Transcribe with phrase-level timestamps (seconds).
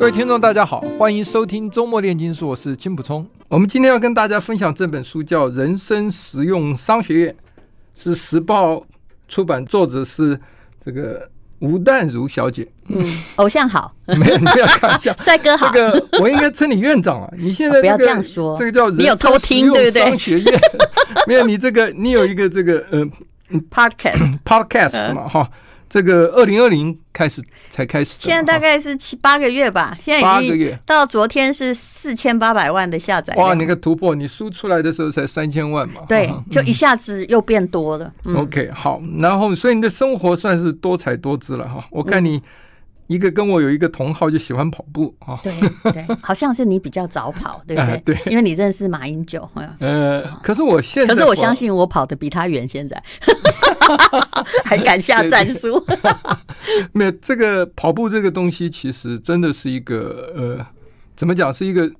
[0.00, 3.28] 各位听众，大家好，欢迎收听周末炼金术，我是金普聪。
[3.48, 7.32] 我们今天要跟大家分享这本书，叫《人生实用商学院》，
[7.92, 8.82] 是时报
[9.28, 10.40] 出版，作者是
[10.82, 12.66] 这个吴淡如小姐。
[12.88, 13.04] 嗯，
[13.36, 15.70] 偶像好，没有，你不要开玩笑， 帅哥好。
[15.70, 17.30] 这个我应该称你院长啊。
[17.36, 20.60] 你现在、这个、不要这样说，这个叫人生实用商学院。
[21.28, 23.04] 没有，你这个你有一个这个呃
[23.70, 25.50] ，podcast podcast 嘛哈。
[25.90, 29.94] 这个二零二零开始才开始，现在大概是七八个月吧。
[30.00, 33.34] 现在已经到昨天是四千八百万的下载。
[33.34, 34.14] 哇，你个突破！
[34.14, 36.02] 你输出来的时候才三千万嘛？
[36.08, 38.10] 对，就一下子又变多了。
[38.24, 41.84] 嗯、OK，好，然后所以你的生活算是多彩多姿了哈。
[41.90, 42.36] 我看你。
[42.36, 42.42] 嗯
[43.10, 45.36] 一个跟我有一个同好，就喜欢跑步啊。
[45.42, 45.52] 对
[45.92, 48.14] 对， 好像是你比较早跑，对不对？
[48.14, 49.50] 对，因为你认识马英九。
[49.80, 53.02] 呃，可是我现在，可是我相信我跑的比他远，现在
[54.64, 55.84] 还敢下战书。
[56.92, 60.66] 没有这个跑步这个东西，其实真的是一个呃，
[61.16, 61.52] 怎么讲？
[61.52, 61.90] 是一个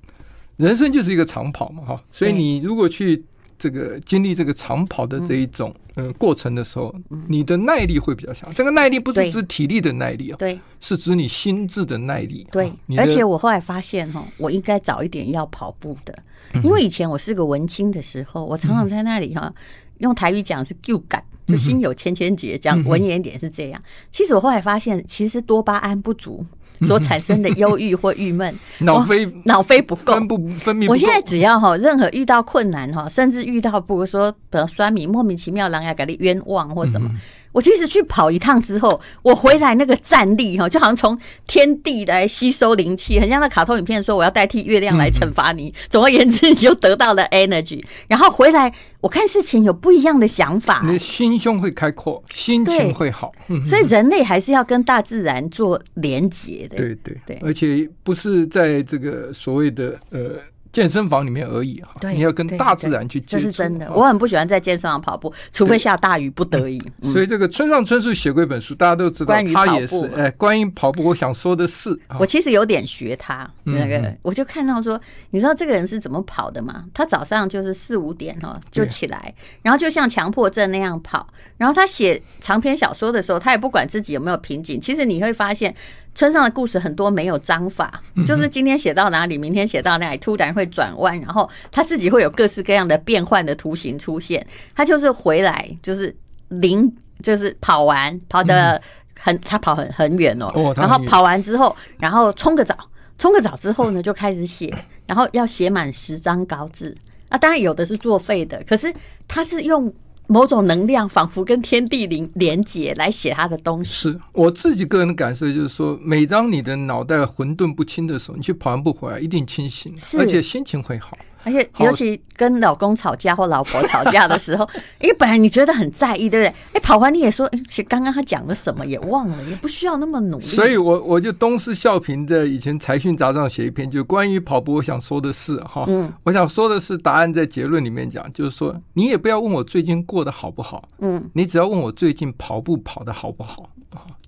[0.55, 2.01] 人生就是一个长跑嘛，哈。
[2.09, 3.25] 所以你如果去。
[3.61, 6.91] 这个经历这个长跑的这一种嗯、呃、过程的时候，
[7.27, 8.51] 你的耐力会比较强。
[8.55, 12.47] 这个耐力不是指体力的耐力啊，对，是指你心智的耐力。
[12.51, 16.17] 对，而且我后来发现哈，我应该早一点要跑步的，
[16.63, 19.53] 因为以前我是个文青的时候，我常常在那里哈，
[19.99, 23.79] 用台语讲是旧感，就心有千千结，讲文言点是这样。
[24.11, 26.43] 其实我后来发现，其实多巴胺不足。
[26.85, 30.87] 所产生的忧郁或郁闷， 脑啡脑啡不够，分不分泌。
[30.89, 37.09] 我现在只要哈，任何遇到困难哈，甚至遇到不如说比如酸米莫名其妙让人家给你冤枉或什么。
[37.51, 41.17] 我其实去跑一趟之后，我回来那个战力哈，就好像从
[41.47, 45.73] 天地来吸收灵气，很像那卡通影片说我要代替月亮来惩罚你。
[45.89, 53.31] 总而言之，你就得到了 energy，然后回来我看事情有不一样的想法，你的心胸会开阔，心情会好。
[53.67, 56.77] 所以人类还是要跟大自然做连结的。
[56.77, 60.35] 对对对，而且不是在这个所谓的呃。
[60.71, 63.91] 健身房里面而已哈，你要跟大自然去接触，这是真的。
[63.93, 66.81] 我很不喜欢在健身房跑步，除非下大雨不得已。
[67.03, 74.99] 所以这个村上春树写过一本书，大家都知道，他也是哎，关于跑步，我想说的是，我其实有点学他那个，我就看到说，
[75.31, 76.85] 你知道这个人是怎么跑的吗？
[76.93, 81.27] 他早上就是四五点哈就起来，然后就像强迫症那样跑，
[81.57, 84.79] 然后他写长篇小说的时候，他也不管自己有没有瓶颈。
[84.79, 85.75] 其实你会发现。
[86.13, 94.45] 村上的故事很多没有章法，就是今天写到哪里，明天写到哪里，突然会转弯，然后他自己会有各式各样的变换的图形出现。
[94.75, 96.13] 他就是回来，就是
[96.49, 98.81] 零，就是跑完跑的
[99.17, 102.75] 很，他跑很很远哦，然后跑完之后，然后冲个澡，
[103.17, 104.73] 冲个澡之后呢，就开始写，
[105.07, 106.93] 然后要写满十张稿纸。
[107.29, 108.93] 啊，当然有的是作废的，可是
[109.27, 109.91] 他是用。
[110.31, 113.91] 某种能量仿佛跟天地连连接来写他的东西。
[113.91, 121.17] 是我自己个人的感受，就是说，每当你的脑袋混沌不清的时候，你去跑完步回来，一定清醒，而且心情会好。
[121.43, 124.67] 而且，尤其跟老公吵架或老婆吵架的时候，
[125.01, 126.55] 因为本来你觉得很在意，对不对？
[126.73, 130.45] 哎，跑完你也说，哎，其实刚刚他讲了什么也忘了，也不需要那么努力。
[130.45, 134.73] 所以我我就东施效颦，的以前财讯杂志上写一篇，就关于跑步。
[134.75, 143.69] 我想说的是，哈，嗯，我想说的是，答案在结论里面讲，就是说，你也不要问我最近过得好不好，嗯，你只要问我最近跑步跑得好不好，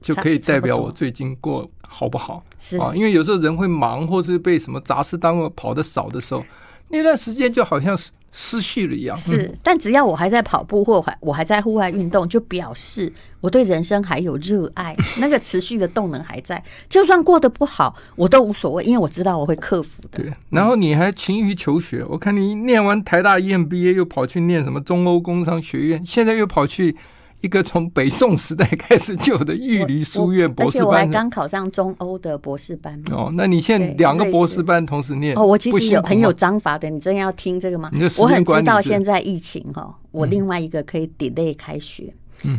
[0.02, 2.44] 就可以代表我最近过好不好。
[2.60, 6.44] 是啊，因为有时候人会忙，或是被什么杂事耽误，跑得少的时候。
[6.90, 9.18] 那段时间就好像是失去了一样。
[9.18, 13.12] 是，但只要我还在跑步或还我还在户外运动，就表示
[13.42, 16.64] 我对人生还有热爱， 那个持续的动能还在。
[16.88, 20.24] 就算过得不好，我都无所谓，因为我知道我会克服的。
[20.24, 26.96] 对，然后你还勤于求学，我看你念完台大 EMBA 又跑去念什么中欧工商学院，现在又跑去。
[27.44, 32.98] 一个从北宋时代开始就有的玉离书院博士班，而且我还刚考上中欧的博士班。
[33.12, 35.36] 哦，那你现在两个博士班同时念？
[35.38, 37.92] 哦，我其实有很有章法的，你真的要听这个吗？
[38.18, 42.14] 我很知道现在疫情哈，我另外一个可以 delay 开学，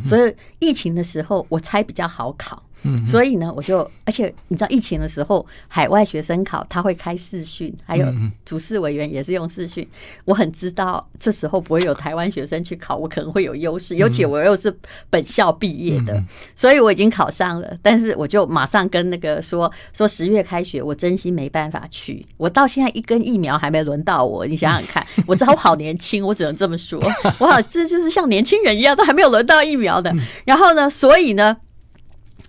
[0.05, 2.63] 所以疫情的时候我猜比较好考。
[2.83, 8.07] 嗯，所以呢，我就而且你知道疫情的时候，海外学生考他会开视讯，还有
[8.45, 9.87] 主事委员也是用视讯。
[10.25, 14.75] 我很知道这时候不会有台湾学生去考，我可能会有优势，尤其我又是
[15.09, 16.23] 本校毕业的，
[16.55, 17.77] 所以我已经考上了。
[17.83, 22.27] 但是我就马上跟那个说说十月开学，我真心没办法去。
[22.37, 27.01] 我到现在一根疫苗还没轮到我，你想想看， 我知道我好年轻，我只能这么说，
[27.39, 30.15] 我好这就是像年轻人一样，都还没有轮到疫苗的。
[30.45, 31.57] 然后呢，所以呢。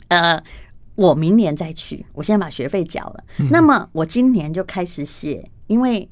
[0.07, 0.41] 呃，
[0.95, 3.23] 我明年再去，我先把学费缴了。
[3.39, 6.07] 嗯、那么我今年就开始写，因为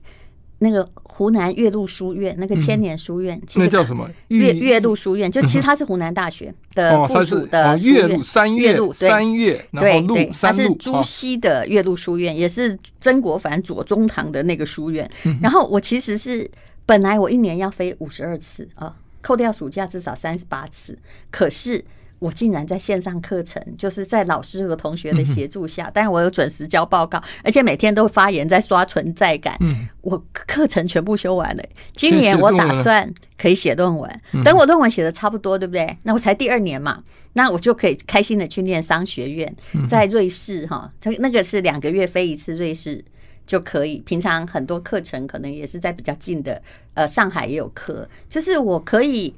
[0.60, 4.10] 那个湖南岳麓书院，那个千年书院，嗯、那叫什么？
[4.30, 15.10] 岳岳麓书院，就其实它是湖南大学的附属的岳麓三岳麓三岳，对对，它是朱熹的岳麓书院，也是曾国藩左宗棠的那个书院。
[15.25, 16.50] 嗯、然后我其实是
[16.86, 20.98] 本来我一年要飞五十二次啊，扣掉暑假至少三十八次，
[21.30, 21.84] 可是。
[22.24, 29.58] 我竟然在线上课程，就是在老师和同学的协助下，但是我有准时交报告，而且每天都发言，在刷存在感。
[30.00, 31.64] 我课程全部修完了，
[31.98, 34.22] 今年我打算可以写论文。
[34.46, 35.98] 等我论文写的差不多，对不对？
[36.04, 37.04] 那我才第二年嘛，
[37.34, 39.54] 那我就可以开心的去念商学院，
[39.86, 43.04] 在瑞士哈，他那个是两个月飞一次瑞士
[43.46, 44.02] 就可以。
[44.06, 46.62] 平常很多课程可能也是在比较近的，
[46.94, 49.36] 呃，上海也有课，就是我可以。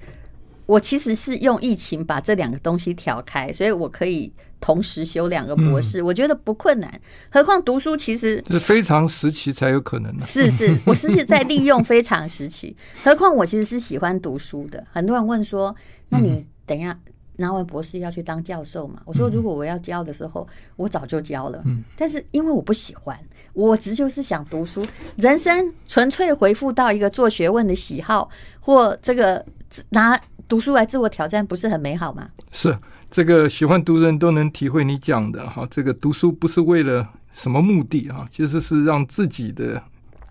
[0.65, 7.01] 我其实是用疫情把这两个东西调开，所以我可以同时修两个博士，我觉得不困难。
[7.29, 10.25] 何况读书其实是非常时期才有可能的。
[10.25, 12.75] 是是， 我是在利用非常时期。
[13.03, 14.83] 何况我其实是喜欢读书的。
[14.91, 15.75] 很多人问说
[16.09, 16.97] ：“那你等一下
[17.35, 20.47] 拿完博士要去当教授嘛？”我说：“如果我要教的时候，
[20.77, 21.63] 我早就教了。
[21.95, 23.19] 但是因为我不喜欢，
[23.53, 24.83] 我只就是想读书。
[25.17, 28.29] 人生纯粹回复到一个做学问的喜好，
[28.61, 29.45] 或这个
[29.89, 32.27] 拿。”读书来自我挑战，不是很美好吗？
[32.51, 32.77] 是
[33.09, 35.67] 这个喜欢读人都能体会你讲的哈。
[35.71, 39.81] 这个读书不是为了什么目的啊，其实是让自己的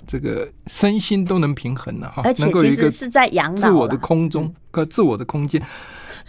[0.07, 5.61] 这个身心都能平衡的哈，而且其实是在养老，自我的空中和自我的空间。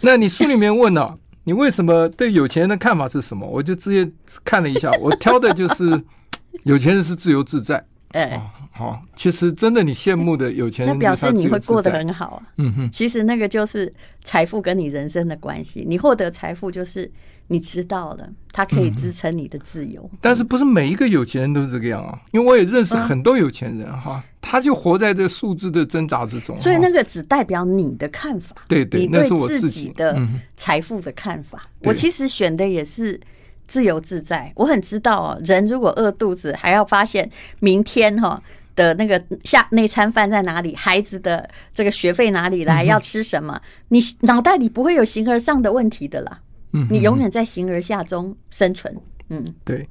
[0.00, 3.46] 那你书里面问了， 你为什么对有钱人的看法是什么？
[3.46, 4.12] 我就直接
[4.44, 6.02] 看了一下，我挑的就是
[6.64, 7.86] 有钱人是自由自在。
[8.12, 8.40] 哎。
[8.70, 12.42] 好，其实真的，你羡慕的有钱人，那表示你会过得很好啊。
[12.58, 13.90] 嗯哼，其实那个就是
[14.22, 15.82] 财富跟你人生的关系。
[15.88, 17.10] 你获得财富，就是
[17.46, 20.10] 你知道了，它可以支撑你的自由。
[20.20, 22.20] 但是不是每一个有钱人都是这个样啊？
[22.32, 26.54] 因为我也认识很多有钱人哈，他就活在这数字的挣扎之中。
[26.58, 30.20] 所以那个只代表你的看法，对对，那是我自己的
[30.54, 31.66] 财富的看法。
[31.84, 33.18] 我其实选的也是
[33.66, 34.52] 自由自在。
[34.56, 37.30] 我很知道哦，人如果饿肚子，还要发现
[37.60, 38.42] 明天哈。
[38.76, 40.76] 的那个下那餐饭在哪里？
[40.76, 42.84] 孩子的这个学费哪里来？
[42.84, 43.58] 要吃什么？
[43.88, 46.40] 你脑袋里不会有形而上的问题的啦。
[46.72, 48.94] 嗯，你永远在形而下中生存。
[49.30, 49.88] 嗯，对。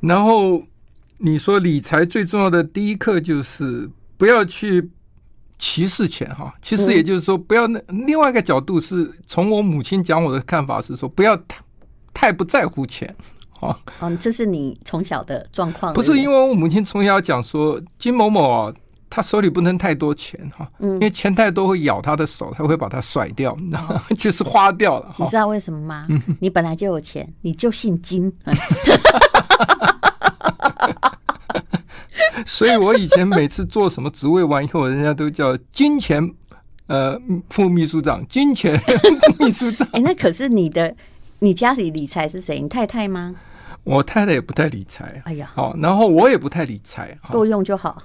[0.00, 0.60] 然后
[1.18, 4.90] 你说理财最重要的第一课就是不要去
[5.56, 6.52] 歧视钱哈。
[6.60, 11.40] 其实也就是说，不要那另外一个角度是从我母亲讲我的看法是说，不要
[12.14, 13.14] 太太不在乎钱。
[13.60, 15.92] 哦，嗯，这是你从小的状况。
[15.92, 18.72] 不是因为我母亲从小讲说金某某啊，
[19.10, 24.02] 他手里不能太多钱哈，因为钱太多会咬他的手，他会把它甩掉，你知道吗？
[24.16, 25.14] 就是花掉了。
[25.18, 26.06] 你知道为什么吗？
[26.40, 28.32] 你本来就有钱，你就姓金。
[32.46, 36.34] 所以我以前每次做什么职位完以后，人家都叫金钱
[36.88, 37.18] 呃
[37.48, 38.78] 副秘书长，金钱
[39.38, 39.88] 秘书长。
[39.92, 40.94] 哎，那可是你的。
[41.44, 42.58] 你家里理财是谁？
[42.58, 43.34] 你太太吗？
[43.84, 45.20] 我太太也不太理财。
[45.26, 48.02] 哎呀，好，然后我也不太理财，够用就好。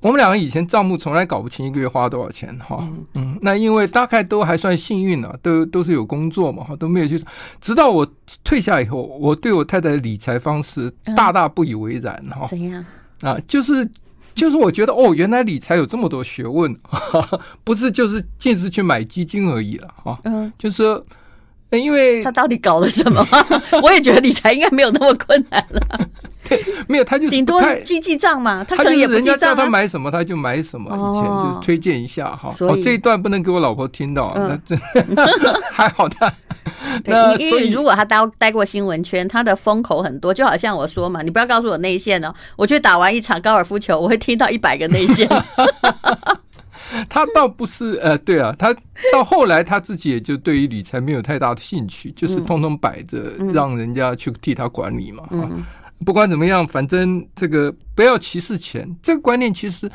[0.00, 7.22] 我们两个以前账目从来搞不清一个月花多少钱，哈，嗯，那因为大概都还算幸运了，都都是有工作嘛，哈，都没有去。
[7.60, 8.10] 直到我
[8.42, 12.46] 退下以后，我对我太太的理财方式大大不以为然，哈。
[12.48, 12.82] 怎样？
[13.20, 13.86] 啊，就是
[14.34, 16.74] 就是我觉得哦，原来理财有这么多学问，
[17.64, 21.04] 不是就是净是去买基金而已了，哈，嗯，就是。
[21.70, 23.24] 因为他到底搞了什么？
[23.82, 25.80] 我也觉得理财应该没有那么困难了。
[26.48, 28.64] 对，没有，他就顶多记记账嘛。
[28.64, 29.32] 他可能也不记账。
[29.32, 30.88] 人家叫他买什么他就买什么。
[30.90, 32.50] 以前就是推荐一下哈。
[32.60, 34.32] 哦，这一段不能给我老婆听到。
[34.34, 34.78] 那真
[35.70, 36.32] 还好他。
[37.04, 42.32] 那因为如果他待待过新闻圈，他的风口很多，就好像我说嘛，你不要告诉我内线哦。
[42.56, 45.28] 我去打完一场高尔夫球，我会听到一百个内线。
[47.08, 48.74] 他倒不是呃，对啊，他
[49.12, 55.24] 到后来他自己也就对于理财没有太大的兴趣，就是通通摆着让人家去替他管理嘛。
[55.30, 55.48] 啊，
[56.04, 59.90] 不管怎么样，反正这个不要歧视钱，这个观念其实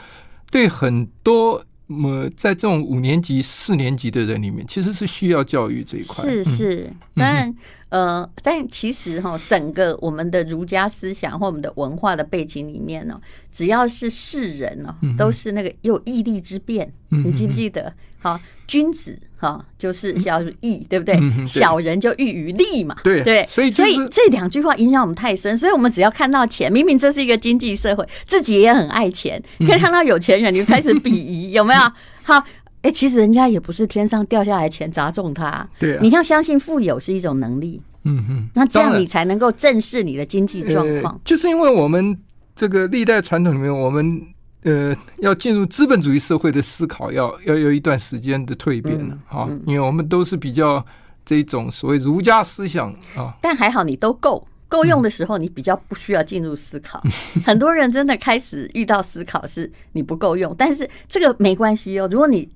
[0.51, 6.23] 对很多么在这种五年级、四年级的人里面，其实是需要教育这一块。
[6.23, 7.53] 是是，当然。
[7.93, 13.21] 呃，但其实哈，整个我们的儒家思想或我们的文化的背景里面呢，
[13.51, 16.91] 只要是世人呢，都是那个有义利之辩。
[17.09, 17.93] 你记不记得？
[18.17, 21.45] 好，君子哈就是要义，对不对？
[21.45, 22.97] 小人就喻于利嘛。
[23.03, 31.81] 对对，所以所以这两句话影响我们太深，所以我们只要看到钱，明明这是一个经济社会，自己也很爱钱，可以看到有钱人你就开始鄙夷， 有没有？
[32.23, 32.43] 好。
[32.83, 35.67] 哎，其实人家也不是天上掉下来钱砸中他。
[35.79, 37.81] 对，你要相信富有是一种能力。
[38.03, 41.19] 嗯哼，那这样你才能够正视你的经济状况。
[41.23, 42.17] 就是因为我们
[42.53, 44.21] 这个历代传统里面，我们
[44.63, 49.49] 呃要进入资本主义社会的思考，要要有一段时间的蜕变了哈。
[49.65, 50.85] 因为我们都是比较
[51.23, 53.33] 这种所谓儒家思想啊。
[53.41, 57.01] 但还好你都够够用的时候，你比较不需要进入思考。
[57.45, 62.09] 很多人真的开始遇到思考是你不够用，但是这个没关系哦。
[62.11, 62.49] 如果你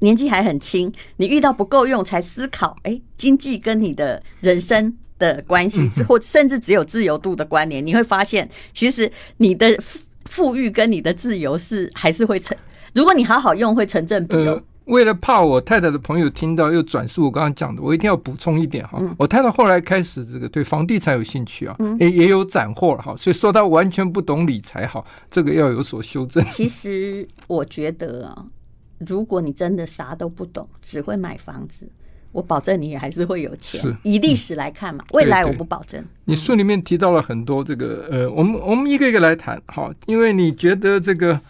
[0.00, 9.78] 年纪还很轻，你遇到不够用才思考，哎、欸，经济跟你的人生的关系，或甚至只有自由度的关联，你会发现，其实你的
[10.26, 12.56] 富裕跟你的自由是还是会成。
[12.94, 14.34] 如果你好好用，会成正比。
[14.34, 18.98] 呃，为了怕我太太的朋友听到又转述我刚刚讲的，我一定要补充一点哈。
[19.18, 26.42] 我太太后来开始这个对房地产有兴趣啊，也也有斩获哈，所以说她完全不懂理财哈，这个要有所修正。
[26.46, 28.46] 其实我觉得啊。
[29.06, 31.88] 如果你真的啥都不懂，只会买房子，
[32.32, 33.80] 我保证你也还是会有钱。
[33.80, 36.04] 是以历史来看嘛，嗯、未来我不保证。
[36.24, 41.40] 你书里面提到了很多这个，呃，我们我们一个一个来谈，好，因为你觉得这个，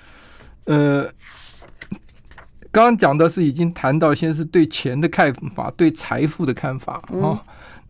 [0.64, 1.04] 呃，
[2.70, 7.38] 刚刚讲的是已经谈到，先是对钱的看法，对财富的看法，啊、嗯，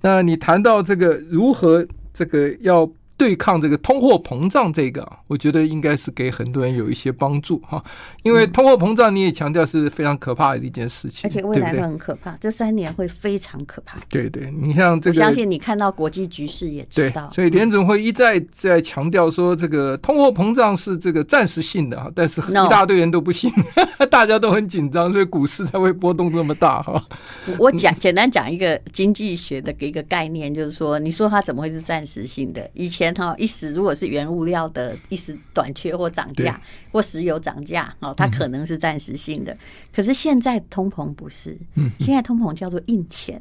[0.01, 2.91] 那你谈到这个如何这个要。
[3.21, 7.85] 对抗这个通货膨胀，这个我觉得应该是给很多人有一些帮助哈，
[8.23, 13.99] 因为通货膨胀你也强调是非常可怕的一件事情，而且未来会很可怕，这三年会非常可怕。
[14.09, 23.53] 对对，你像这个，我相信你看到国际局势也知道，所以联总会一再在强调说，这个通货膨胀是这个暂时性的哈，但是一大堆人都不信
[24.09, 27.05] 大家都很紧张，所以股市才会波动这么大哈。
[27.59, 32.67] 我讲简单讲一个经济学的一个概念，就是说，你说它怎么会是暂时性的？
[32.73, 33.10] 以前。
[33.15, 36.61] 哈，一时如果是原物料的一时短缺或涨价，
[36.93, 39.57] 或石油涨价，哦，它可能是暂时性的。
[39.95, 41.59] 可是现在通膨不是，
[41.99, 43.41] 现在通膨叫做印钱，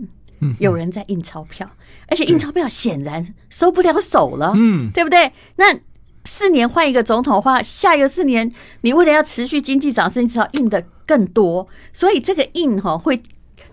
[0.60, 1.70] 有人在印钞票，
[2.08, 5.32] 而且印钞票显然收不了手了，嗯，对不对？
[5.56, 5.78] 那
[6.26, 13.22] 四年换一个总统的话，下一个四年你为了要持续经济涨势，你只要印的更多，所以这个印哈会。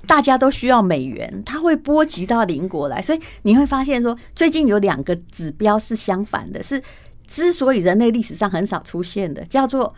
[0.07, 6.83] 大家都需要美元，它会波及到邻国来，所以你会发现说，最近有两个指标是相反的，是
[7.27, 9.95] 之所以人类历史上很少出现的，叫做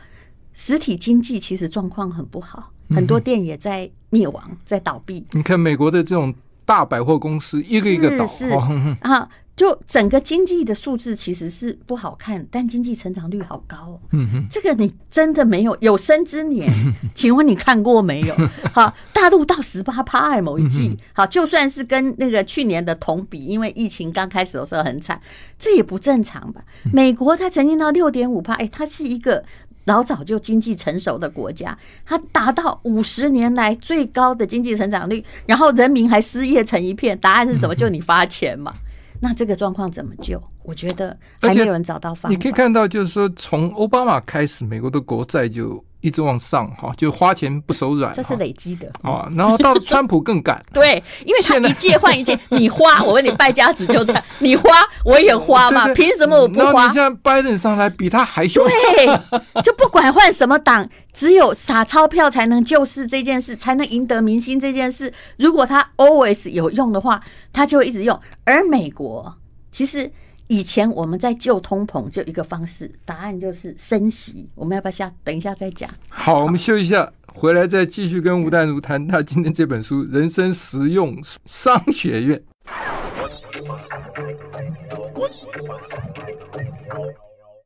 [0.54, 5.26] 实体经济其实状况很不好，很多店也在灭亡，在倒闭。
[5.32, 6.34] 你看美国的这种
[6.64, 8.56] 大百货公司，一个一个倒是，是
[9.02, 9.28] 啊。
[9.58, 14.00] 就整个经济的数字其实是不好看，但经济成长率好高哦。
[14.12, 16.72] 嗯哼，这个你真的没有有生之年，
[17.12, 18.34] 请问你看过没有？
[18.72, 25.20] 好，大陆到十八趴哎，某一季好，就算是跟那个去年的同比，因为疫情刚开始的时候很惨，
[25.58, 26.62] 这也不正常吧？
[26.92, 29.44] 美国它曾经到六点五趴，哎，它是一个
[29.86, 37.74] 老早就经济成熟的国家，它达到五十年来最高的经济成长率，然后人民还失业成一片，答案是什么？
[37.74, 38.72] 就你发钱嘛。
[39.20, 40.42] 那这个状况怎么救？
[40.62, 42.28] 我觉得还没有人找到方法。
[42.28, 48.12] 你可以看到，就是说，从奥巴马开始，美国的国债就一直往上，哈，就花钱不手软。
[48.14, 49.28] 这是累积的啊。
[49.37, 54.69] 然后到了川普更敢， 对，因为他一届换一届， 你花，我问你败家子就这样，你花
[55.05, 56.87] 我也花嘛，凭什么我不花？
[56.87, 59.07] 你像拜登上来比他还凶，对，
[59.62, 65.12] 就不管换什么党，只有撒钞票才能救市这件事，才能赢得民心这件事。
[65.37, 67.21] 如果他 always 有用的话，
[67.52, 68.21] 他就会一直用。
[68.45, 69.35] 而美国
[69.73, 70.12] 其实。
[70.49, 74.49] 以前我们在救通膨，就一个方式，答案就是升息。
[74.55, 75.12] 我们要不要下？
[75.23, 75.90] 等一下再讲。
[76.09, 82.38] 好，我们休一下，回来再继续跟吴淡如谈他今天这本书《人生实用商学院》。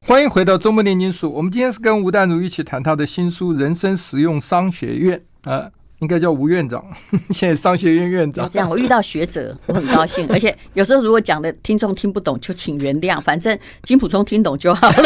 [0.05, 1.33] 欢迎回到周末炼金术。
[1.33, 5.71] 我们今天是跟吴淡如一起谈他的新书《人生实用商学院》啊。
[6.03, 6.85] 应该叫吴院长，
[7.31, 8.51] 现在商学院院长。
[8.51, 10.27] 这样，我遇到学者，我很高兴。
[10.29, 14.97] 而且有时候如果讲的听众听不懂，就请原谅，反正金普聪听懂就好了。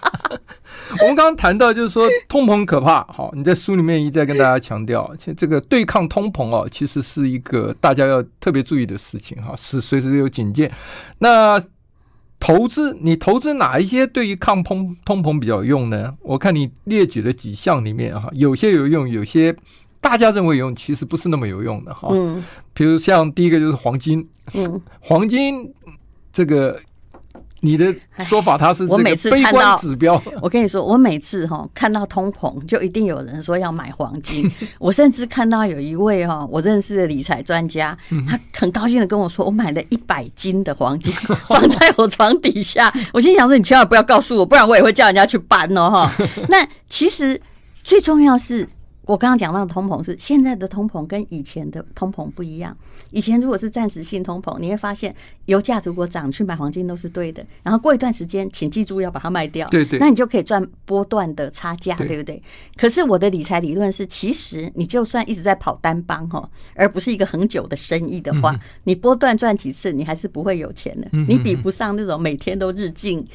[1.02, 3.04] 我们刚刚谈到，就是说通膨可怕。
[3.04, 10.72] 好，你在书里面一再跟大家强调，这个对抗通膨哦，其实是一个大家要特别注意的事情哈，是随时有警戒。
[11.18, 11.62] 那
[12.40, 16.14] 投资，你投资哪一些对于抗通通膨比较有用呢？
[16.22, 19.54] 我看你列举了几项里面哈，有些有用，有些。
[20.00, 22.08] 大家认为有用，其实不是那么有用的哈。
[22.12, 25.72] 嗯，比如像第一个就是黄金，嗯，黄金
[26.32, 26.80] 这个。
[27.60, 30.22] 你的说法，它是我每次看到指标。
[30.40, 34.48] 我跟你说，我每次哈看到通膨，就一定有人说要买黄金。
[34.78, 41.12] 我甚至看到有一位哈我认识的理财专家，他很高兴的跟我说，我买了一百斤的黄金
[41.50, 42.94] 放在我床底下。
[43.12, 46.12] 我心想说，你千万不要告诉我，不然我也会叫人家去搬哦哈。
[46.48, 47.40] 那其实
[47.82, 48.68] 最重要是。
[49.08, 52.76] 我刚刚讲到的通膨是现在的通膨跟以前的通膨不一样。
[53.10, 55.14] 以前如果是暂时性通膨，你会发现
[55.46, 57.42] 油价如果涨，去买黄金都是对的。
[57.62, 62.42] 然后过一段时间，请记住要把它卖掉，对对，那你就可以赚波段的差价，对不对？
[62.76, 71.08] 可是我的理财理论是，其实你就算一直在跑单帮哈，而不是一个很久的生意的话，你波段赚几次，你还是不会有钱的。
[71.26, 73.26] 你比不上那种每天都日进。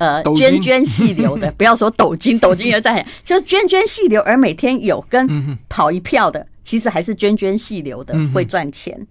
[0.00, 9.06] 呃，涓涓细流的， 不要说抖金，抖金也在，就是涓涓细流，而每天有跟跑一票的，其实还是涓涓细流的会赚钱。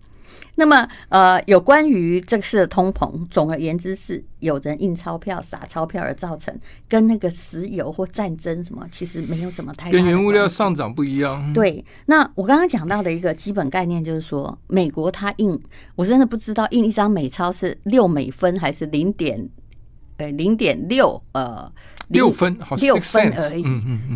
[0.55, 6.53] 那么，呃，有关于这次的通膨，总而言之是有人印钞票、撒钞票而造成，
[6.89, 9.91] 跟那个石油或战争什么，其实没有什么太大。
[9.91, 11.53] 跟原物料上涨不一样。
[11.53, 15.57] 对，那我刚刚讲到的一个基本概念就是说，美国它印，
[15.95, 19.47] 我真的不知道印一张美钞是六美分还是零点。
[20.19, 21.71] 对，零点六呃，
[22.09, 23.63] 六分，六分而已。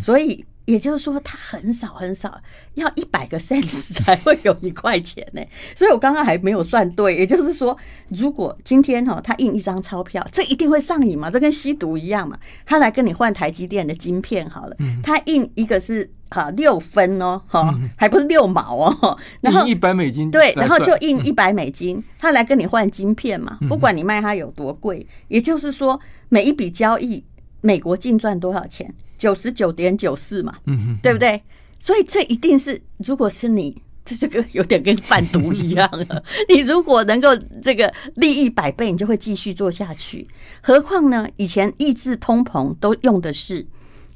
[0.01, 2.41] 所以也就是说，它很少很少，
[2.75, 5.41] 要一百个 cents 才会有一块钱呢。
[5.75, 7.77] 所以我刚刚还没有算对，也就是说，
[8.09, 11.29] 如果今天哈，他印一张钞票，这一定会上瘾嘛？
[11.29, 12.37] 这跟吸毒一样嘛？
[12.65, 16.09] 他来跟你换台积电的晶片好了，他印一个是。
[16.29, 27.23] 哈，六分哦，哈，还不是六毛哦，然后一百美金，对，然后就印一百美金，他来跟你换晶片嘛，不管你卖它有多贵，也就是说每一笔交易，
[27.63, 28.93] 美国净赚多少钱？
[29.17, 30.57] 九十九点九四嘛，
[31.01, 31.41] 对不对？
[31.79, 36.23] 所以这一定是，如果是你，这这个有点跟贩毒一样了。
[36.53, 37.29] 你如果能够
[37.61, 40.27] 这个利益百倍，你就会继续做下去。
[40.61, 41.27] 何况呢？
[41.37, 43.65] 以前抑制通膨都用的是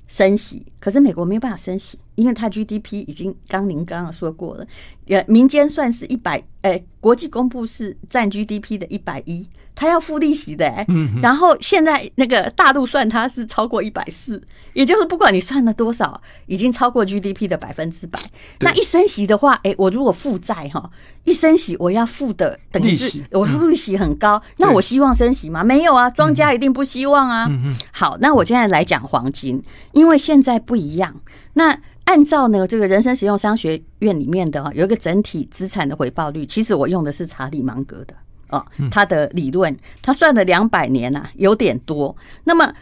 [0.07, 1.97] 升息，可是美国没有办法升息。
[2.15, 4.65] 因为它 GDP 已经刚您刚刚说过了，
[5.05, 10.85] 呃，民间算是一百，呃，国际公布是占 GDP 的一百一，它要付利息的，欸，
[11.21, 14.41] 然后现在那个大陆算它是超过一百四，
[14.73, 18.19] 也就是不管你算了多少，已经超过 GDP 的百分之百。
[18.61, 20.89] 那一升息的话，哎，我如果负债哈，
[21.25, 25.63] 一升息我要付的等于是我的利息很高，那我希望升息吗？
[25.63, 27.47] 没有啊，庄家一定不希望啊。
[27.91, 29.61] 好，那我现在来讲黄金，
[29.93, 31.15] 因为现在不一样，
[31.53, 31.79] 那。
[32.07, 38.15] 按照呢，这个人生实用商学院里面的有一个整体资产的回报率，其实我用的是查理芒格的
[38.49, 42.15] 哦，他的理论，他算了两百年呐，有点多。
[42.43, 42.73] 那么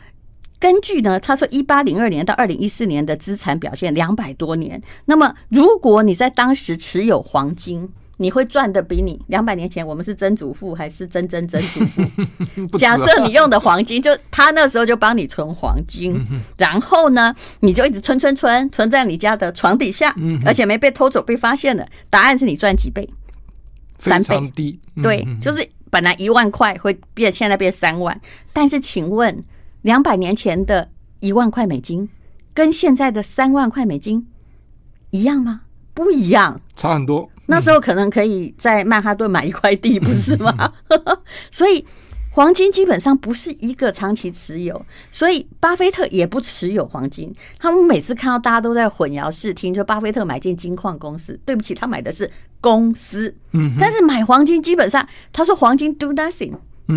[0.59, 7.89] 根据呢，他说一八零二年到二零一四年的资产表现两百多年，那么如果你在当时持有黄金。
[8.17, 12.65] 你会赚的比你两百年前我们是曾祖父还是曾曾曾祖父？
[12.79, 16.17] 假设你用的黄金，就他那时候就帮你存黄金，
[16.57, 21.85] 然后呢，你就一直存存存存在你家的床底下，而且没被偷走被发现了。
[22.09, 23.05] 答案是你赚几倍？
[23.99, 24.51] 三倍。
[24.55, 24.79] 低。
[25.01, 28.19] 对，就是本来一万块会变现在变三万，
[28.53, 29.43] 但是请问
[29.81, 32.09] 两百年前的一万块美金
[32.53, 34.27] 跟现在的三万块美金
[35.11, 35.61] 一样吗？
[35.93, 37.29] 不一样，差很多。
[37.45, 40.73] 那时候可能可以在曼哈顿买一块地，不是吗？
[41.51, 41.85] 所以
[42.31, 47.33] 黄金基本上不是一个长期持有，所以巴菲特也不持有黄金。
[47.57, 52.29] 他们每次看到大家都在混淆视听，就巴菲特买进金矿公司，对不起，他买的是
[52.61, 53.33] 公司。
[53.79, 56.53] 但是买黄金基本上，他说黄金 do nothing。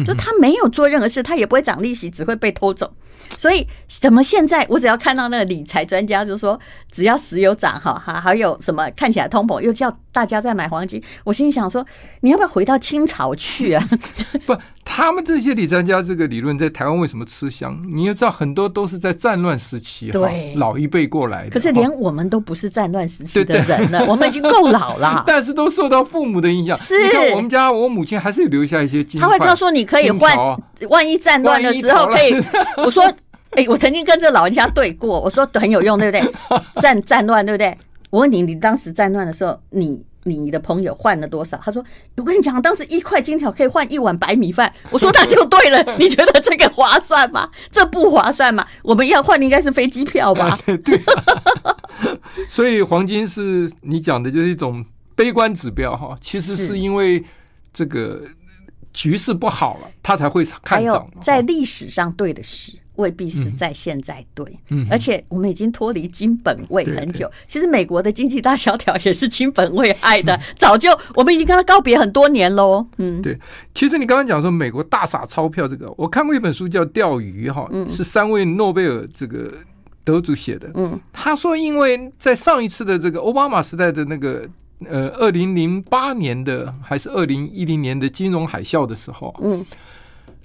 [0.07, 2.93] 就他没有做任何事，他也不会涨利息，只会被偷走。
[3.39, 6.61] 所以，怎么现在我只要看到那个理财专家就说，
[6.93, 11.83] 只要石油涨哈哈，还有什么看起来通膨，又叫大家在买黄金，我心里想说，
[12.21, 13.89] 你要不要回到清朝去啊？
[14.45, 14.55] 不，
[14.91, 17.79] 他们这些理财家这个理论在台湾为什么吃香？
[17.87, 21.51] 你要知道，很多都是在战乱时期对老一辈过来的。
[21.51, 25.23] 可是连我们都不是战乱时期的人了，我们已经够老了。
[25.29, 26.77] 但是都受到父母的影响。
[26.77, 29.21] 是，你看我们家我母亲还是有留下一些金。
[29.21, 29.79] 他会告诉你。
[29.79, 30.37] 你可以换，
[30.89, 32.35] 万一战乱的时候可以。
[32.79, 33.05] 我说，
[33.51, 36.35] 哎，我曾经跟这个老人家对过，我说很有用，对不对？
[36.83, 37.79] 战战乱，对不对？
[38.11, 40.05] 我问你，你当时战乱的时候，你
[40.37, 41.59] 你的朋友换了多少？
[41.63, 41.85] 他说，
[42.17, 44.73] 我跟你讲，当时一块金条可以换一碗白米饭。
[44.91, 47.51] 我说那就对了，你觉得这个划算吗？
[47.71, 48.67] 这不划算吗？
[48.83, 50.59] 我们要换的应该是飞机票吧？
[50.85, 51.77] 对啊。
[52.47, 57.25] 所以黄金是你讲的就是一种悲观指标哈，其实是因为
[57.73, 58.23] 这个。
[58.91, 60.69] 局势不好了，他才会看涨。
[60.73, 64.47] 还有在历史上对的事，未必是在现在对。
[64.69, 67.29] 嗯，而且我们已经脱离金本位很久。
[67.49, 72.87] 其实美国的经济大萧条也是金本位害的， 早就我们已经跟他告别很多年喽。
[72.99, 73.39] 嗯，对。
[73.75, 79.53] 其实你刚刚讲说美国大撒钞票这个，我看过一本书叫《钓鱼》哈，是三位诺贝尔这个
[80.05, 80.71] 得主写的。
[80.75, 84.47] 嗯，他说因为在上一次的这个奥巴马时代的那个。
[84.89, 89.67] 呃，二零零八年的还是二零一零年的金融海啸的时候，嗯，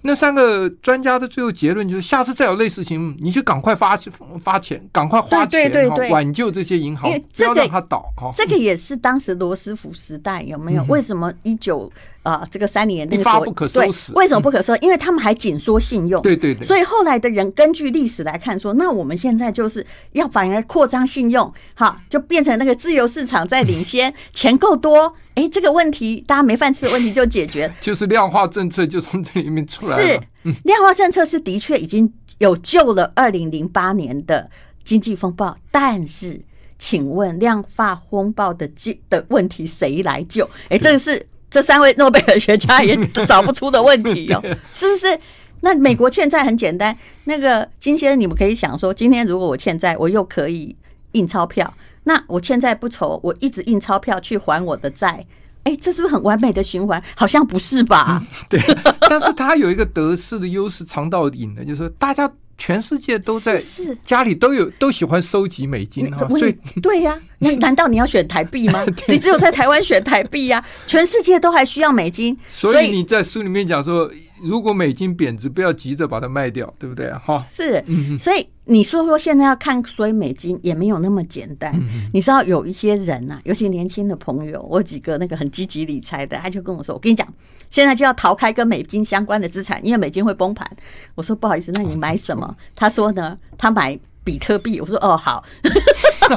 [0.04, 3.98] 那三个专家的最后结论就是，下次再有类似情况，你就赶快发
[4.44, 8.06] 发钱，赶快花钱，挽救这些银行，不要让它倒。
[8.36, 10.84] 这个也是当时罗斯福时代有没有？
[10.86, 11.92] 为什么一九？
[12.24, 14.14] 啊，这个三年一发不可收拾。
[14.14, 14.76] 为什么不可收？
[14.78, 16.22] 因为他们还紧缩信用。
[16.22, 16.64] 对对对。
[16.66, 27.70] 所以后来的人根据历史来看，说那我们现在就是要反而扩张信用，好，就变成那个自由市场在领先， 钱够多，哎，这个问题大家没饭吃的问题就解决。
[27.82, 30.04] 就是量化政策就从这里面出来了。
[30.04, 34.50] 是，量化政策是的确已经有救了二零零八年的
[34.86, 36.42] 经济风暴，但是
[36.80, 40.50] 请问量化风暴的救的问题谁来救？
[40.70, 41.28] 哎，这个是。
[41.54, 44.42] 这三位诺贝尔学家也找不出的问题 哟，
[44.74, 45.20] 是不是？
[45.62, 50.76] 那美国欠债很简单，那个金先生，你们可以想说，今天如果我欠债，我又可以
[51.12, 51.72] 印钞票，
[52.06, 55.24] 那我欠债不愁，我一直印钞票去还我的债，
[55.64, 57.02] 哎，这是不是很完美的循环？
[57.16, 58.20] 好像不是吧？
[58.20, 58.60] 嗯、对，
[59.08, 62.32] 但是他有一个得势的优势藏到底呢，就是说大家。
[62.66, 63.62] 全世界都在
[64.06, 68.86] 家里都有都喜欢收集美金啊，所以对呀，那 难道你要选台币吗？
[69.10, 74.10] 你只有在台湾选台币呀，全世界都还需要美金，所以你在书里面讲说。
[74.44, 77.18] 如果美金贬值，不要急着把它卖掉，对不对啊？
[77.26, 77.84] 哈，是，
[78.20, 81.74] 所以你说说现在要看衰美金也没有那么简单。
[82.14, 87.28] 你知道有一些人呐，尤其年轻的朋友，我几个那个很积极理财的，他就跟我说：“我跟你讲，
[87.70, 90.70] 现在就要逃开跟美金相关的资产，因为美金会崩盘。”
[91.16, 94.80] 我说：“不好意思，那你买什么？” 他说呢，他买比特币。
[94.82, 95.44] 我说：“哦，好，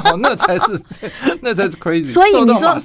[0.01, 0.81] 好， 那才是
[1.41, 2.05] 那才是 crazy。
[2.13, 2.77] ”所以你说，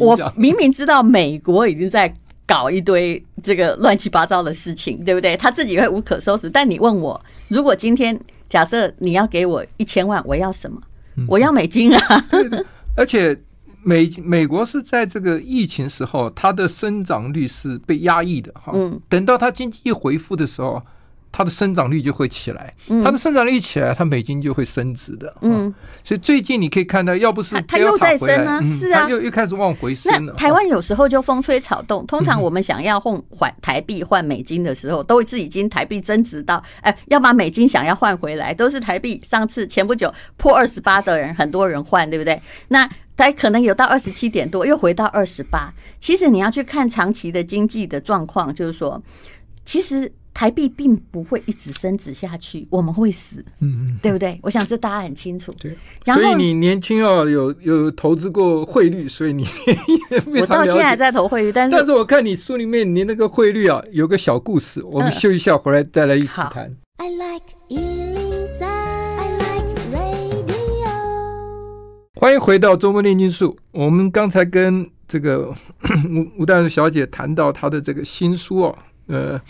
[0.00, 2.14] 我明明知道美国已经在。
[2.48, 5.36] 搞一堆这个乱七八糟的事情，对不对？
[5.36, 6.48] 他自己会无可收拾。
[6.48, 10.80] 但你问我，如果今天假设你要给我一千万，我要什么？
[11.28, 12.24] 我要美金啊！
[12.96, 13.38] 而且
[13.82, 18.72] 美美国是在这个疫情时候，它的生长率是被压抑的哈。
[18.74, 20.82] 嗯，等到它经济一恢复的时候。
[21.38, 25.32] 它的生长率就会起来，它的生长率一起来，它美金就会升值的。
[25.42, 25.72] 嗯，
[26.02, 30.34] 所以最近你可以看到，要不是它又在升啊，是啊，又又开始往回升了。
[30.34, 39.22] 台湾有时候就风吹草动，通常我们想要换换台币换美金的时候，都是已经台币增值到，哎，要把美金想要换回来，都是台币。
[39.24, 42.42] 上次前不久破二十八的人，很多人换，对不对？
[42.66, 45.72] 那它可能有到二十七点多，又回到二十八。
[46.00, 49.00] 其实你要去看长期的经济的状况，就是说，
[49.64, 50.12] 其实。
[50.34, 54.38] 台币并不会一直升值下去，我们会死，嗯嗯，对不对？
[54.42, 55.52] 我想这大家很清楚。
[55.58, 59.44] 对，所以你年轻哦，有有投资过汇率，所以你
[60.38, 66.76] 我到现在还在投汇率，但是但是我看你书里面你那个汇率啊，有个小故事，我们休一下回来再来一起谈。
[66.98, 70.88] I like 103, I like radio。
[72.14, 73.56] 欢迎回到周末炼金术。
[73.72, 75.48] 我们刚才跟这个
[76.08, 79.40] 吴吴淡如小姐谈到她的这个新书哦，呃。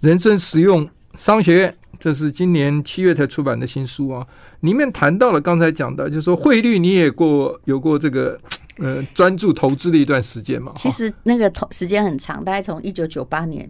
[0.00, 4.26] 人生实用商学院，这是今年七月才出版的新书啊，
[4.60, 8.38] 里面谈到了刚才讲的，就是说汇率你也过有过这个
[8.78, 10.72] 呃专注投资的一段时间嘛。
[10.76, 13.68] 其实那个投时间很长，大概从一九九八年。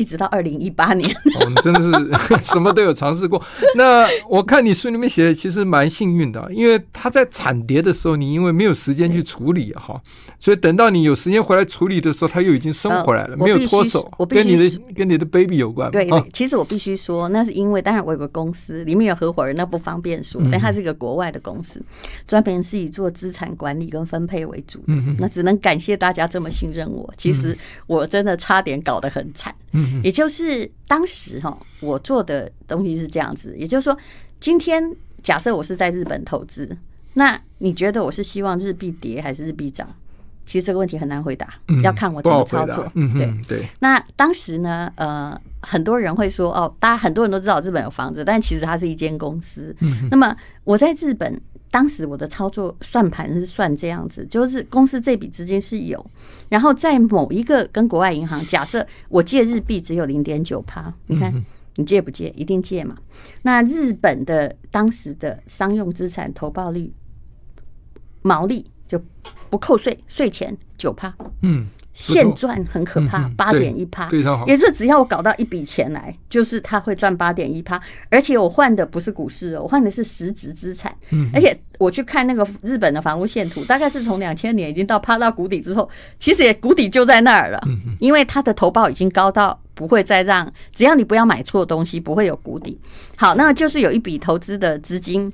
[0.00, 3.40] 一直到二零一八年，哦，你真的是 什么都有尝试过。
[3.76, 10.00] 那我看你书里面写的其实蛮幸运的，因为他在产跌的时候，你因为没有时间去处理哈，
[10.38, 14.10] 所以等到你有时间回来处理的时候，他又已经生回来了，没有脱手。
[14.16, 15.90] 我跟你的跟你的 baby 有关。
[15.90, 21.82] 对，其实我必须说，那是因为当然我有个公司，里面有合伙人，那不方便说，但他是一个国外的公司，
[22.26, 24.80] 专门是以做资产管理跟分配为主。
[24.86, 27.12] 嗯，那只能感谢大家这么信任我。
[27.18, 27.54] 其实
[27.86, 29.54] 我真的差点搞得很惨。
[29.72, 29.89] 嗯。
[30.02, 33.54] 也就是当时哈，我做的东西是这样子。
[33.56, 33.96] 也就是说，
[34.38, 36.76] 今天假设我是在日本投资，
[37.14, 39.88] 那你觉得我是希望日币跌还是日币涨？
[40.46, 42.90] 其实这个问题很难回答，要看我怎么操作。
[42.94, 43.68] 对对。
[43.78, 49.74] 那当时呢，呃，很多人会说，哦，大家很多人都知道日本有房子，但其实它是一间公司。
[50.10, 51.40] 那么我在日本。
[51.70, 56.04] 当时我的操作算盘是算这样子，就是公司这笔资金是有，
[56.48, 61.32] 然后在某一个跟国外银行，假设我借日币只有零点九趴，你看
[61.76, 62.28] 你借不借？
[62.36, 62.98] 一定借嘛。
[63.42, 66.92] 那日本的当时的商用资产投报率
[68.22, 69.00] 毛利就
[69.48, 71.68] 不扣税，税前九趴，嗯，
[72.00, 74.46] 现赚很可怕，八点一趴，非常好。
[74.46, 80.94] 也是只要我搞到一笔钱来，就是他会赚八点一趴，而且我换的不是股市哦，我换的是实质资产。
[81.10, 87.60] 嗯，而且我去看那个日本的房屋线图，大概是从两千年已经到趴到谷底之后，其实也谷底就在那儿了。
[87.98, 92.80] 因为它的投报已经高到不会再让，只要你不要买错东西，不会有谷底。
[93.16, 95.30] 好，那就是有一笔投资的资金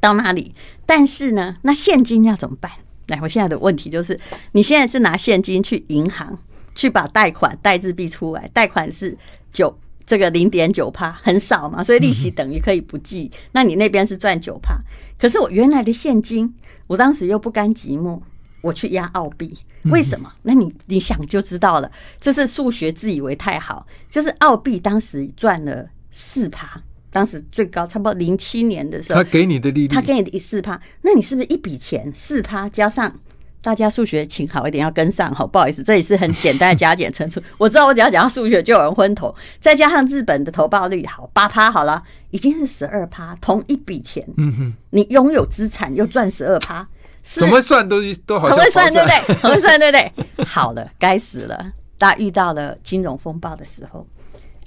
[0.00, 0.52] 到那里，
[0.84, 2.70] 但是呢，那现金要怎么办？
[3.08, 4.18] 来，我现在的问题就是，
[4.52, 6.38] 你现在是拿现金去银行
[6.74, 9.16] 去把贷款贷日币出来，贷款是
[9.52, 13.30] 九这个零点九趴，很少嘛，所以利息等于可以不计。
[13.52, 14.78] 那你那边是赚九趴，
[15.18, 16.54] 可是我原来的现金，
[16.86, 18.20] 我当时又不甘寂寞，
[18.60, 20.32] 我去压澳币，为什么？
[20.42, 21.90] 那你你想就知道了，
[22.20, 26.80] 这是数学自以为太好，就是澳币当时赚了四趴。
[27.10, 33.12] 当时最高差不多零七年的时候，他给你的利率，他给你的四趴，那你是不是一笔钱四趴加上
[33.60, 37.42] 大家数学请好一点要跟上哈，不好意思，这也是很简单的加减乘除。
[37.58, 46.86] 我知道我只要讲到数学就有人昏头，再加上日本的投报率好八趴好了，已经是十二趴，同一笔钱，嗯哼，你拥有资产又赚十二趴，
[47.22, 49.34] 怎么算都都好，很会算对不对？
[49.34, 49.98] 很会算对不
[50.36, 50.44] 对？
[50.44, 54.06] 好了，该死了，大家遇到了金融风暴的时候，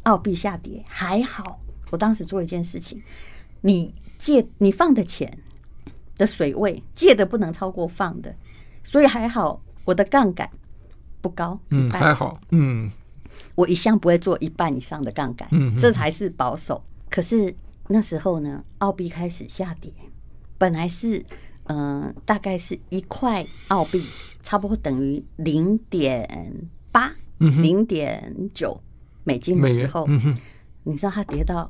[0.03, 1.59] 澳币下跌还好。
[1.91, 2.99] 我当时做一件事情，
[3.61, 5.37] 你借你放的钱
[6.17, 8.33] 的水位借的不能超过放的，
[8.83, 10.49] 所以还好我的杠杆
[11.21, 12.89] 不高，嗯，还好，嗯，
[13.55, 16.83] 我一向不会做一半以上的杠杆，嗯，这才是保守。
[17.09, 17.53] 可是
[17.87, 19.91] 那时候呢，澳币开始下跌，
[20.57, 21.19] 本来是
[21.65, 24.01] 嗯、呃，大概是一块澳币，
[24.41, 28.81] 差不多等于零点八、零点九
[29.23, 30.07] 美金的时候，
[30.83, 31.69] 你知道它跌到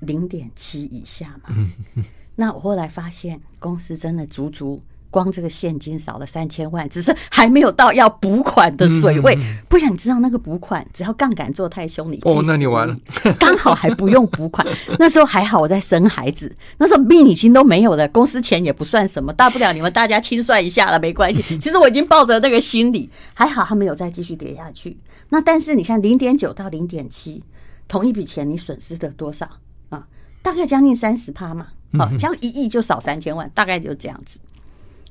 [0.00, 1.54] 零点七以下吗？
[2.36, 9.36] 那我后来发现，公司真的足足光这个现金少了三千万，只是还没有到要补款的水位。
[9.68, 12.96] 不然你知道那个补款，只要杠杆做太凶，你哦，那你完了。
[13.38, 14.66] 刚好还不用补款，
[14.98, 21.58] 那时候还好我在生孩子，那时候命已经都没有了，公司钱也不算什么，大不了你们大家清算一下了，没关系。
[21.58, 24.96] 其实我已经抱着那个心理，还好他没有再继续跌下去。
[25.28, 27.42] 那但是你像零点九到零点七。
[27.90, 29.50] 同一笔钱，你损失的多少
[29.88, 30.06] 啊？
[30.42, 31.66] 大概将近三十趴嘛。
[31.98, 34.38] 好，将一亿就少三千万，大概就这样子。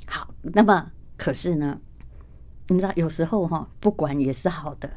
[0.08, 1.78] 好，那么可是呢，
[2.70, 4.90] 你知道有时候哈，不管也是好的。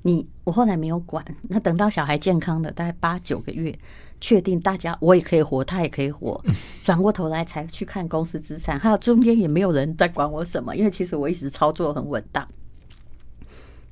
[0.00, 3.78] 你我后来没有管，那等到小孩健康的大概八九个月，
[4.18, 6.42] 确定大家我也可以活，他也可以活，
[6.82, 12.48] 转过头来才去看公司资产，还有中间也没有人在管我什么，因为其实我一直操作很稳当。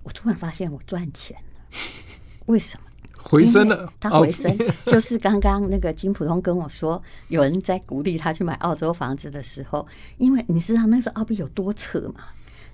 [0.03, 1.79] 我突然发现我赚钱了，
[2.47, 2.85] 为什么？
[3.25, 9.87] 回升了，他回升就是刚刚那个金普通跟我说，有人在鼓励他去买澳洲房子的时候，
[10.19, 12.27] 因为你知道那时候澳币有多扯嘛？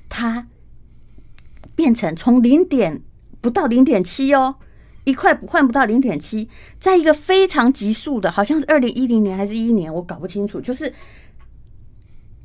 [0.09, 0.45] 它
[1.77, 3.01] 变成从零点
[3.41, 4.57] 不到零点七哦，
[5.05, 10.93] 一块不换不到零点七，在一个非常急速的，好像是二零一零年还是一一年，我搞不清楚，就是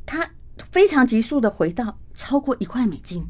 [0.05, 0.29] 它
[0.71, 3.25] 非常急速的回到超过一块美金，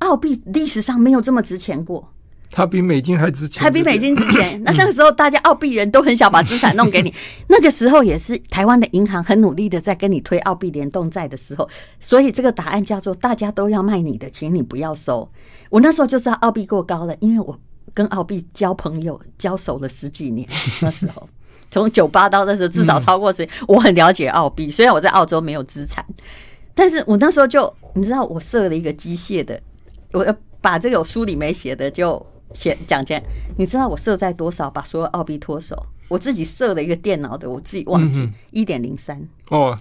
[0.00, 2.12] 澳币历史上没有这么值钱过。
[2.50, 4.60] 它比美金还值钱，还比美金值钱。
[4.64, 7.14] 那那个时候，大家澳币人都很想把资产弄给你。
[7.46, 11.68] 那个时候也是台湾的银行很努力的在跟你推澳币联动债的时候，
[12.00, 15.30] 所以这个答案叫做大家都要卖你的，请你不要收。
[15.68, 17.56] 我那时候就知道澳币过高了，因为我
[17.92, 20.48] 跟澳币交朋友交手了十几年。
[20.80, 21.28] 那时候
[21.70, 24.70] 从九八到那时候至少超过十年，我很了解澳币。
[24.70, 26.02] 虽然我在澳洲没有资产，
[26.74, 29.60] 但是我那时候就你知道，我设了一个机械的，
[30.12, 32.26] 我要把这个书里没写的就。
[32.54, 33.20] 先讲讲，
[33.56, 35.76] 你知道我设在多少把所有澳币脱手？
[36.08, 39.76] 我自己设了一个电脑的，我自己忘记一点零三哦。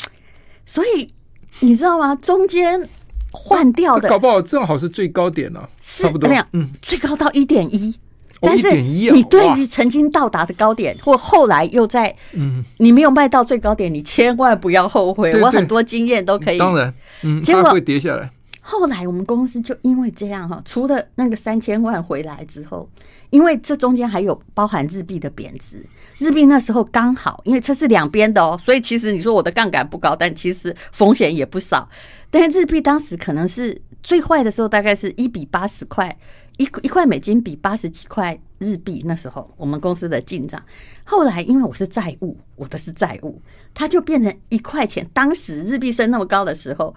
[0.65, 1.13] 所以
[1.61, 2.13] 你知道吗？
[2.15, 2.85] 中间
[3.31, 6.29] 换掉的，搞不好正好是最高点呢，差不多。
[6.51, 7.95] 嗯，最高到一点一，
[8.41, 15.31] 但是你对于曾经到达的高点或后来又在，嗯，你没有卖到最高点，你千万不要后悔。
[15.41, 18.29] 我很多经验都可以，当然，嗯，结果会跌下来。
[18.69, 22.89] 后来我们公司就因为这样哈，除了那个三千万回来之后，
[23.29, 25.85] 因为这中间还有包含日币的贬值，
[26.17, 31.87] 日币那时候刚好，因为这是两边的哦，所以其实你说我的杠杆不高，但其实风险也不少。
[32.29, 36.13] 但是日币当时可能是最坏的时候，大概是一比八十块，
[36.57, 39.01] 一一块美金比八十几块日币。
[39.05, 40.61] 那时候我们公司的进账，
[41.05, 43.41] 后来因为我是债务，我的是债务，
[43.73, 45.09] 它就变成一块钱。
[45.13, 46.93] 当时日币升那么高的时候。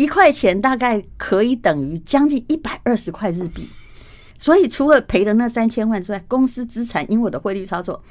[0.00, 3.68] 一块钱大概可以等于将近一百二十块日币，
[4.38, 8.02] 所以除了赔的那三千万之外，公司资产因我的汇率操作，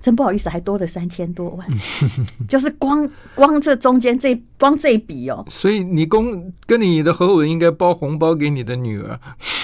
[0.00, 1.68] 真不好意思，还多了三千多万，
[2.48, 5.44] 就是光光这中间这光这一笔哦。
[5.50, 9.20] 所以你公跟你的合伙人应该包红包给你的女儿。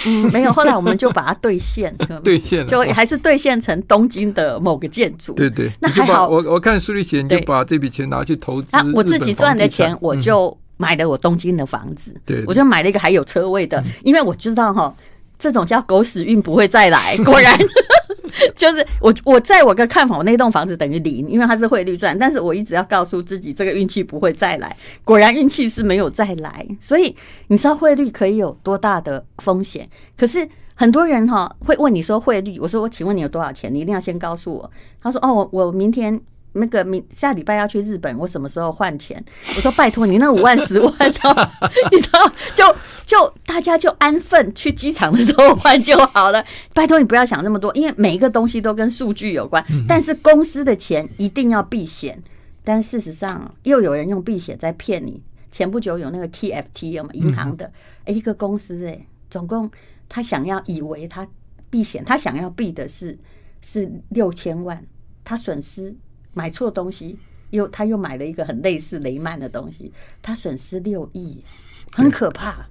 [0.07, 5.33] 嗯，没有， 后来我们就把它兑现，兑现了，就还是兑现成东京的某个建筑。
[5.33, 6.29] 对对，那还好。
[6.29, 8.77] 我我看书里写，你就把这笔钱拿去投资。
[8.77, 12.15] 啊，我自己赚的钱，我就买了我东京的房子。
[12.25, 14.95] 对，我就买了一个还有车位的，因为我知道哈。
[15.37, 17.59] 这种叫狗屎运不会再来， 果然
[18.55, 22.17] 就是我我在我的看法，我那栋房子等于零，因为它是汇率赚。
[22.17, 24.75] 但是我一直要告诉自己，这个运气不会再来。
[25.03, 27.15] 果然运气是没有再来，所以
[27.49, 29.87] 你知道汇率可以有多大的风险？
[30.17, 33.75] 可是很多人哈会问你说汇率，我说我请问你有多少钱？
[33.75, 34.71] 你一定要先告诉我。
[35.03, 36.19] 他说哦，我我明天。
[36.55, 39.23] 那个明下礼拜要去日本，我什么时候换钱？
[39.57, 41.51] 我说拜托你那五万十万的，
[41.91, 42.65] 你知道，就
[43.05, 46.45] 就大家就安分去机场的时候换就好了。
[46.73, 49.65] 拜托你不要想那么多，因为每一个东西都跟数据有关。
[49.89, 52.23] 但是公司的钱一定要避险，
[52.63, 55.23] 但事实上又有人用避险在骗你。
[55.51, 57.11] 前不久有那个 TFT 有吗？
[57.13, 57.71] 银行的
[58.07, 59.71] 一个公司哎，总共
[60.09, 61.27] 他想要以为他
[61.71, 63.19] 避险，他想要避的是
[63.63, 64.85] 是六千万，
[65.25, 65.95] 他损失。
[66.35, 67.19] 买错东西，
[67.51, 71.43] 又他又买了一个很类似雷曼的东西，他损失六亿，
[71.93, 72.67] 很可怕。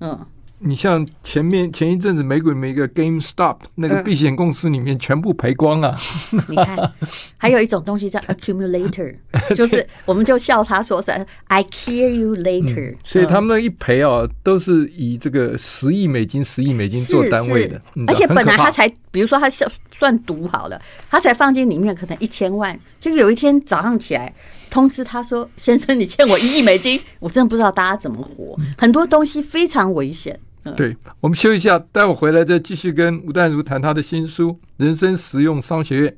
[0.00, 0.24] 嗯，
[0.60, 5.96] 你像前面前一阵子美股里面一个 GameStop 那个避险公司里面全部赔光啊。
[6.48, 6.92] 你看，
[7.36, 9.16] 还有一种东西叫 Accumulator，
[9.56, 11.10] 就是我们就笑他说是
[11.46, 12.94] ，I care you later。
[13.04, 19.70] 所以他们一赔哦，都是以这个十亿美金、十亿美金做单位的，而且本来他才，比如说他算。
[19.98, 20.80] 算赌好了，
[21.10, 24.32] 他才放进里面可能一千万，结果有一天早上起来
[24.70, 30.38] 通知他说：“先生，你欠我一亿美金。”我真的不知道大家怎么活， 很多东西非常危险。
[30.76, 36.12] 对，我们休息一下，待会回来再继续跟吴淡如谈他的新书《人生实用商学院》。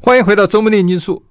[0.00, 1.22] 欢迎回到周末炼金术。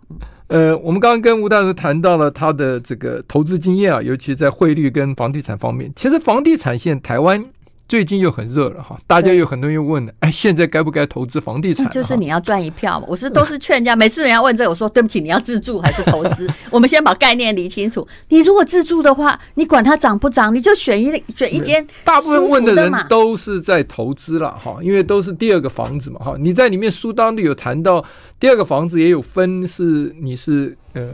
[0.47, 5.91] 呃，我们刚刚跟吴大师谈到了他的这个投资经验啊，尤其在汇率跟房地产方面。
[5.95, 7.43] 其实房地产现在台湾。
[7.91, 11.89] 最近又很热了哈，大家有很多人又问了，哎，现在该不该投资房地产？
[11.89, 13.05] 就是你要赚一票嘛。
[13.09, 16.49] 我是都是劝人家，每次人家问这，我说对不起，你要自住还是投资？
[16.71, 18.07] 我们先把概念理清楚。
[18.29, 21.85] 你如果自住的话，你管它涨不涨，你就选一选一间。
[22.05, 26.33] 大部分问的人都是在投资了哈，因为都是第二个房子嘛哈。
[26.39, 28.01] 你在里面书当中有谈到，
[28.39, 31.09] 第二个房子也有分是你是呃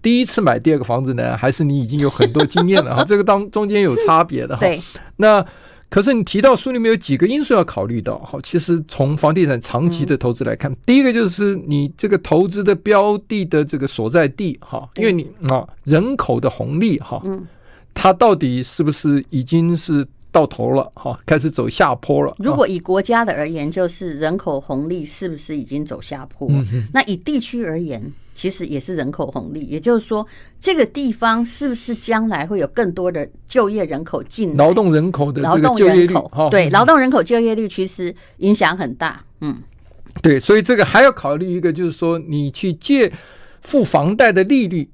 [0.00, 3.02] 第一次买第二个房子呢，还是你已经有很多经验了哈？
[3.02, 4.60] 这个当中间有差别的哈。
[4.64, 4.80] 对，
[5.16, 5.44] 那。
[5.92, 17.22] 可是你提到书里面有几个因素要考虑到，好，其实从房地产长期的投资来看，第一个就是你这个投资的标的的这个所在地，哈，因为你啊人口的红利，哈，
[17.92, 22.34] 它到底是不是已经是到头了，哈，开始走下坡了？
[22.38, 26.50] 如果以国家的而言，就是人口红利是不是已经走下坡？
[26.94, 28.02] 那以地区而言？
[28.34, 30.26] 其实也是人口红利，也就是说，
[30.60, 34.56] 这个地方是不是将来会有更多的就业人口进来？
[34.56, 36.14] 劳动人口的劳动就业率，
[36.50, 39.24] 对，劳动人口就业率其实影响很大。
[39.40, 39.58] 嗯，
[40.22, 43.12] 对，所以这个还要考虑一个，就是说你去借
[43.60, 44.90] 付房贷的利率，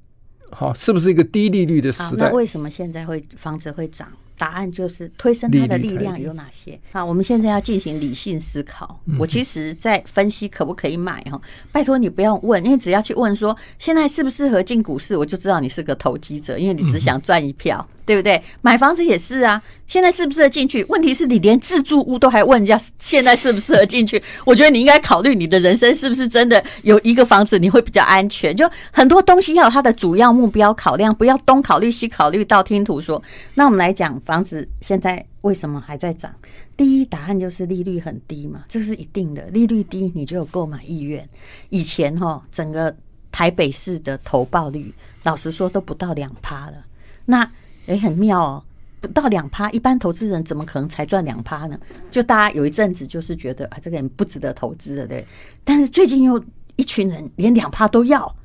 [0.51, 2.29] 好，是不是一个低利率的时代？
[2.29, 4.07] 那为什么现在会房子会涨？
[4.39, 6.79] 答案就是推升它的力量有哪些？
[6.93, 8.99] 好，我们现在要进行理性思考。
[9.19, 11.39] 我其实在分析可不可以买哈，
[11.71, 17.85] 拜托你不要问，因为只要去问说现在适不适合进股市，我就知道你是个投机者，因为你只想赚一票。
[18.09, 18.41] 对不对？
[18.63, 20.83] 买房子也是啊，现在适不适合进去？
[20.85, 24.19] 问题是你连自住屋都还问人家现在适不适合进去？
[24.43, 28.55] 我觉得你应该考虑你的人生是不是真的有一个房子你会比较安全。
[28.55, 33.21] 就很多东西要有它的主要目标考量，不要东考虑西考虑，道听途说。
[33.53, 36.31] 那我们来讲房子现在为什么还在涨？
[36.77, 39.41] 第一答案就是利率很低嘛，这是一定的。
[39.47, 41.27] 利率低，你就有购买意愿。
[41.69, 42.95] 以前哈，整个
[43.31, 46.73] 台北市的投报率，老实说都不到两趴了。
[47.25, 47.51] 那
[47.87, 48.63] 也、很妙哦，
[49.01, 51.79] 不到两趴，一般投资人怎么可能才赚两趴呢？
[52.11, 55.25] 就大家有一阵子就是觉得啊，这个人不值得投资的，对。
[55.63, 56.39] 但是最近又
[56.75, 58.35] 一群人连两趴都要，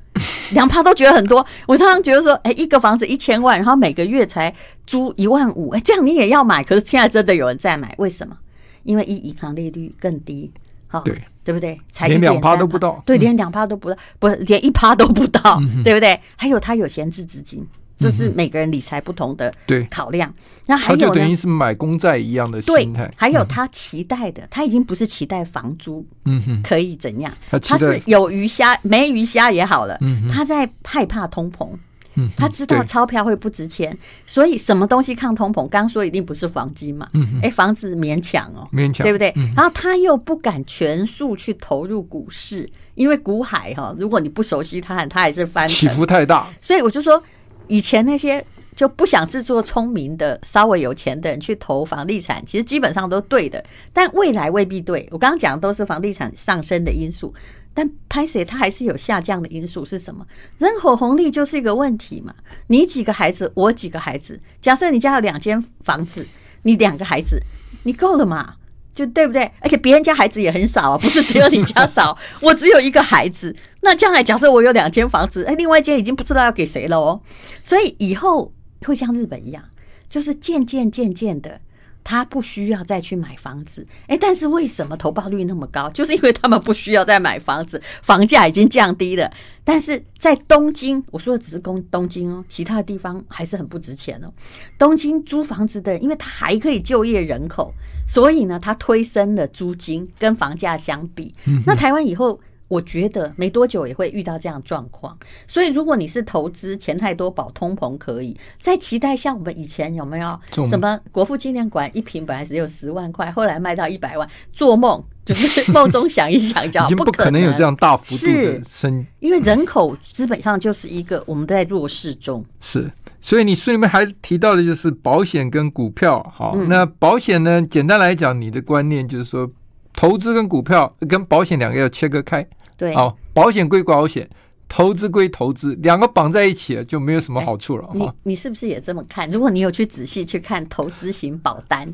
[0.53, 1.45] 两趴都觉得很多。
[1.67, 4.53] 我常常觉得说，哎、欸，一个房子一千万，然后每个月才
[4.85, 6.63] 租一万五，哎，这样你也要买？
[6.63, 8.37] 可是现在真的有人在买，为什么？
[8.83, 10.51] 因为一银行利率更低，
[10.87, 11.79] 好，对，对不对？
[11.91, 16.19] 才连两趴都不到，对，连两趴都不到，不是连一趴都不到，对不对？
[16.35, 17.67] 还有他有闲置资金。
[17.97, 19.53] 这是每个人理财不同的
[19.89, 20.33] 考量。
[20.65, 21.07] 那还有呢？
[21.07, 23.11] 就等于是买公债一样的心态。
[23.15, 27.31] 还有他期待的，他已经不是期待房租，嗯哼，可以怎样？
[27.61, 29.99] 他是有鱼虾没鱼虾也好了，
[30.31, 31.69] 他在害怕通膨。
[32.17, 33.93] 嗯，他知道钞票会不值钱，
[34.25, 35.67] 所以什么东西抗通膨？
[35.67, 39.33] 刚刚说一定不是黄金嘛，嗯，哎，房子勉强哦，勉强，对不对？
[39.53, 47.21] 然后他又不敢全数去投入股市，因为股海哈，如果你不熟悉它，它还是翻起伏太大，所以我就说，
[47.67, 48.45] 以前那些。
[48.75, 53.63] 就不想自作聪明的稍微有钱的人去投房地产，其实基本上都对的，
[53.93, 55.07] 但未来未必对。
[55.11, 57.33] 我刚刚讲的都是房地产上升的因素，
[57.73, 60.27] 但拍谁它还是有下降的因素是什么？
[60.57, 62.35] 人口红利就是一个问题嘛。
[62.67, 64.37] 你几个孩子，我几个孩子？
[64.59, 66.27] 假设你家有两间房子，
[66.63, 67.41] 你两个孩子，
[67.83, 68.55] 你够了嘛？
[68.95, 69.51] 就对不对？
[69.59, 72.17] 而且别人家孩子也很少啊，不是只有你家少。
[72.41, 77.21] 我只有一个孩子，那将来假设我有两间房子，哎，另外一间已经不知道要给谁了哦。
[77.63, 78.51] 所以以后。
[78.85, 79.63] 会像日本一样，
[80.07, 81.59] 就是渐渐渐渐的，
[82.05, 83.85] 他不需要再去买房子。
[84.07, 85.89] 哎，但是为什么投报率那么高？
[85.91, 89.29] 就是因为他们不需要再买房子，房价已经降低了。
[89.63, 94.31] 但是在东京，我说的只是东东京哦，其他的地方还是很不值钱哦。
[94.77, 97.73] 东京租房子的人，因为他还可以就业人口，
[98.07, 101.33] 所以呢，他推升了租金跟房价相比。
[101.65, 102.39] 那台湾以后。
[102.67, 105.15] 我觉得没多久也会遇到这样状况，
[105.47, 122.43] 所以如果你是投资钱太多保通膨，可以再期待像我们以前有没有什么国父纪念馆一瓶本来只有十万块，后来卖到一百万，做梦就是梦中想一想就好， 不可能有这样大幅度的升，因为人口基本上就是一个我们都在弱势中。
[122.59, 122.91] 是，
[123.21, 126.21] 所以你书里面还提到的就是保险跟股票。
[126.35, 127.61] 好，那保险呢？
[127.61, 129.51] 简单来讲，你的观念就是说。
[129.95, 132.45] 投资跟股票跟保险两个要切割开，
[132.77, 134.29] 对，好，保险归保险，
[134.67, 137.89] 投资归投资，两个绑在一起了就没有什么好处了。
[137.93, 139.29] 你你是不是也这么看？
[139.29, 141.93] 如果你有去仔细去看投资型保单，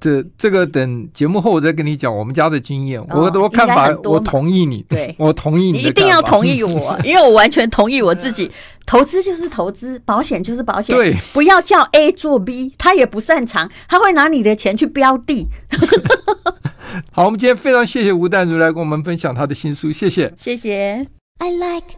[0.00, 8.50] 这这个等节目后我再跟你讲我们家的经验，我的我看法我同意你，对， 我同意你，你一定要同意我， 因为我完全同意我自己，
[8.86, 15.48] 投资就是投资，保险就是保险，对，不要叫 A 做 B，他也不擅长，他会拿你的钱去标的。
[17.10, 21.06] 好，我们今天非常谢谢吴淡如来跟我们分享他的新书，谢谢，谢谢。
[21.38, 21.96] I like